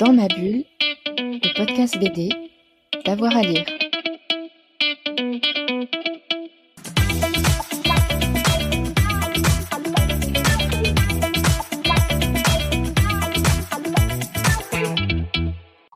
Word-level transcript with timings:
Dans 0.00 0.12
ma 0.12 0.26
bulle, 0.26 0.64
le 1.16 1.56
podcast 1.56 1.96
BD, 1.98 2.28
d'avoir 3.04 3.36
à 3.36 3.42
lire. 3.42 3.64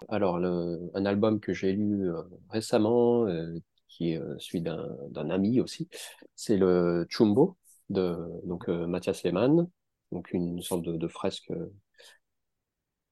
Alors, 0.08 0.36
un 0.36 1.04
album 1.04 1.40
que 1.40 1.52
j'ai 1.52 1.72
lu 1.72 2.08
euh, 2.08 2.22
récemment, 2.50 3.26
euh, 3.26 3.58
qui 3.88 4.12
est 4.12 4.18
euh, 4.18 4.36
celui 4.38 4.60
d'un 4.60 5.30
ami 5.30 5.60
aussi, 5.60 5.88
c'est 6.36 6.56
le 6.56 7.04
Chumbo 7.08 7.56
de 7.90 8.16
donc 8.44 8.68
Mathias 8.68 9.24
Lehmann, 9.24 9.68
donc 10.12 10.32
une 10.32 10.62
sorte 10.62 10.82
de 10.84 11.08
fresque. 11.08 11.50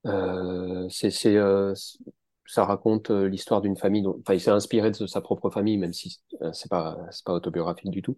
Euh, 0.06 0.88
c'est 0.90 1.10
c'est 1.10 1.36
euh, 1.36 1.74
ça 2.46 2.64
raconte 2.64 3.10
euh, 3.10 3.28
l'histoire 3.28 3.60
d'une 3.60 3.76
famille. 3.76 4.02
dont- 4.02 4.18
enfin, 4.20 4.34
il 4.34 4.40
s'est 4.40 4.50
inspiré 4.50 4.90
de 4.92 5.06
sa 5.06 5.20
propre 5.20 5.50
famille, 5.50 5.78
même 5.78 5.92
si 5.92 6.20
euh, 6.42 6.52
c'est 6.52 6.70
pas 6.70 6.98
c'est 7.10 7.24
pas 7.24 7.32
autobiographique 7.34 7.90
du 7.90 8.02
tout. 8.02 8.16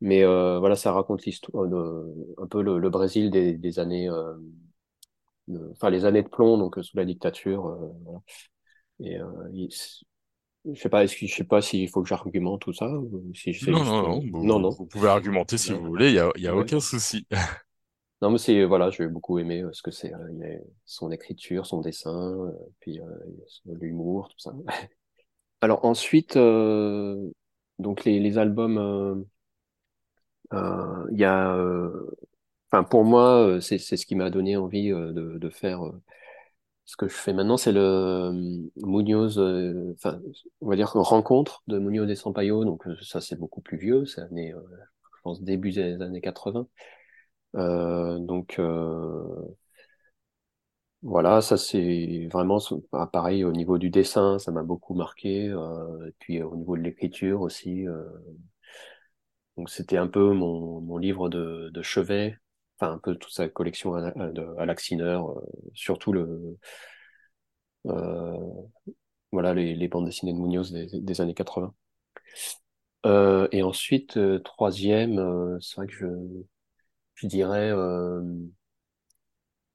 Mais 0.00 0.24
euh, 0.24 0.58
voilà, 0.60 0.76
ça 0.76 0.92
raconte 0.92 1.24
l'histoire 1.26 1.68
de 1.68 2.34
un 2.42 2.46
peu 2.48 2.62
le, 2.62 2.78
le 2.78 2.90
Brésil 2.90 3.30
des, 3.30 3.54
des 3.54 3.78
années, 3.80 4.08
euh, 4.10 4.34
de- 5.48 5.70
enfin 5.72 5.90
les 5.90 6.04
années 6.04 6.22
de 6.22 6.28
plomb, 6.28 6.58
donc 6.58 6.76
sous 6.82 6.96
la 6.96 7.04
dictature. 7.04 7.66
euh, 7.66 7.88
voilà. 8.04 8.20
Et 9.00 9.18
euh, 9.20 9.26
il- 9.52 9.70
je 10.74 10.80
sais 10.80 10.88
pas, 10.88 11.04
est-ce 11.04 11.16
que 11.16 11.26
je 11.26 11.34
sais 11.34 11.44
pas 11.44 11.62
s'il 11.62 11.88
faut 11.90 12.02
que 12.02 12.08
j'argumente 12.08 12.60
tout 12.62 12.72
ça 12.72 12.88
ou 12.90 13.32
si 13.34 13.52
Non, 13.60 13.84
juste. 13.84 13.84
non, 13.84 14.02
non, 14.02 14.20
Non, 14.40 14.58
vous, 14.58 14.60
non. 14.60 14.78
vous 14.78 14.86
pouvez 14.86 15.08
argumenter 15.08 15.58
si 15.58 15.72
vous 15.72 15.84
voulez, 15.84 16.08
il 16.10 16.14
y 16.14 16.18
a, 16.20 16.30
y 16.36 16.46
a 16.46 16.56
Ouais. 16.56 16.56
aucun 16.56 16.80
souci. 16.80 17.26
Non, 18.20 18.30
mais 18.30 18.38
c'est 18.38 18.64
voilà, 18.64 18.90
j'ai 18.90 19.06
beaucoup 19.06 19.38
aimé 19.38 19.62
euh, 19.62 19.72
ce 19.72 19.82
que 19.82 19.92
c'est, 19.92 20.12
euh, 20.12 20.58
son 20.84 21.12
écriture, 21.12 21.66
son 21.66 21.80
dessin, 21.80 22.32
euh, 22.32 22.52
puis 22.80 23.00
l'humour, 23.66 24.28
tout 24.28 24.38
ça. 24.38 24.52
Alors 25.60 25.84
ensuite, 25.84 26.36
donc 26.36 28.04
les, 28.04 28.38
albums, 28.38 29.26
il 30.52 31.18
y 31.18 31.24
a, 31.24 31.56
enfin 32.70 32.84
pour 32.84 33.04
moi, 33.04 33.58
c'est 33.60 33.78
ce 33.78 34.06
qui 34.06 34.14
m'a 34.16 34.30
donné 34.30 34.56
envie 34.56 34.90
de, 34.90 35.38
de 35.38 35.50
faire 35.50 35.80
ce 36.84 36.96
que 36.96 37.08
je 37.08 37.14
fais 37.14 37.32
maintenant, 37.32 37.56
c'est 37.56 37.72
le 37.72 38.32
Munoz, 38.76 39.38
enfin 39.94 40.20
on 40.60 40.68
va 40.68 40.76
dire 40.76 40.92
rencontre 40.92 41.62
de 41.66 41.78
Munoz 41.78 42.10
et 42.10 42.16
Sampaio. 42.16 42.64
Donc 42.64 42.84
ça 43.02 43.20
c'est 43.20 43.36
beaucoup 43.36 43.60
plus 43.60 43.78
vieux, 43.78 44.06
c'est 44.06 44.22
année, 44.22 44.52
je 45.16 45.22
pense 45.22 45.42
début 45.42 45.72
des 45.72 46.00
années 46.02 46.20
80. 46.20 46.68
Euh, 47.56 48.18
donc 48.18 48.58
euh, 48.58 49.56
voilà, 51.02 51.40
ça 51.42 51.56
c'est 51.56 52.26
vraiment 52.32 52.58
ce- 52.58 52.74
ah, 52.92 53.06
pareil 53.06 53.44
au 53.44 53.52
niveau 53.52 53.78
du 53.78 53.88
dessin, 53.90 54.38
ça 54.38 54.50
m'a 54.52 54.62
beaucoup 54.62 54.94
marqué. 54.94 55.48
euh, 55.48 56.08
et 56.08 56.12
puis 56.18 56.42
au 56.42 56.56
niveau 56.56 56.76
de 56.76 56.82
l'écriture 56.82 57.40
aussi. 57.40 57.86
donc 59.56 59.70
c'était 59.70 59.96
un 59.98 60.06
peu 60.08 60.32
mon, 60.32 60.80
mon 60.80 60.96
livre 60.98 61.28
de, 61.28 61.70
de 61.72 61.82
chevet, 61.82 62.36
enfin 62.78 62.92
un 62.94 62.98
peu 62.98 63.14
toute 63.16 63.32
sa 63.32 63.48
collection 63.48 63.94
à, 63.94 64.10
de- 64.12 64.54
à 64.58 64.66
Laxiner, 64.66 65.04
euh, 65.04 65.40
surtout 65.74 66.12
le 66.12 66.58
voilà 69.32 69.54
les, 69.54 69.74
bandes 69.88 70.06
dessinées 70.06 70.32
de 70.32 70.38
Munoz 70.38 70.72
des, 70.72 70.86
des 71.00 71.20
années 71.20 71.34
80. 71.34 71.74
Euh, 73.06 73.48
et 73.52 73.62
ensuite 73.62 74.18
troisième, 74.44 75.58
c'est 75.60 75.76
vrai 75.76 75.86
que 75.86 75.92
je 75.94 76.06
je 77.18 77.26
dirais 77.26 77.70
euh, 77.72 78.22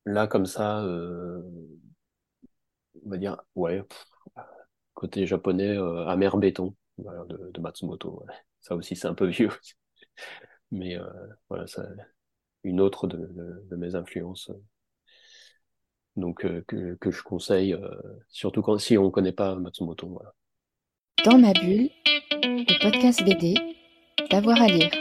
là 0.05 0.27
comme 0.27 0.45
ça. 0.45 0.80
euh, 0.83 1.41
on 3.05 3.09
va 3.09 3.17
dire, 3.17 3.38
ouais, 3.55 3.83
côté 4.94 5.25
japonais, 5.27 5.77
euh, 5.77 6.05
Amer 6.08 6.38
Béton, 6.38 6.75
voilà, 6.97 7.23
de, 7.25 7.52
de 7.53 7.61
Matsumoto. 7.61 8.23
ouais. 8.27 8.33
Ça 8.61 8.75
aussi, 8.75 8.95
c'est 8.95 9.08
un 9.08 9.13
peu 9.16 9.27
vieux. 9.27 9.50
Mais 10.72 10.97
euh, 10.97 11.06
voilà, 11.50 11.67
ça, 11.67 11.85
une 12.63 12.81
autre 12.81 13.07
de, 13.07 13.17
de, 13.17 13.67
de 13.69 13.75
mes 13.75 13.96
influences. 13.96 14.51
Donc, 16.16 16.46
euh, 16.46 16.63
que, 16.67 16.96
que 16.96 17.12
je 17.12 17.23
conseille, 17.23 17.73
euh, 17.73 17.90
surtout 18.29 18.62
quand, 18.62 18.78
si 18.78 18.97
on 18.97 19.09
connaît 19.12 19.31
pas 19.31 19.56
Matsumoto. 19.56 20.07
Voilà. 20.09 20.34
Dans 21.25 21.40
ma 21.40 21.53
bulle, 21.53 21.90
le 22.44 22.84
podcast 22.84 23.23
BD, 23.23 23.56
d'avoir 24.29 24.62
à 24.62 24.67
lire. 24.67 24.91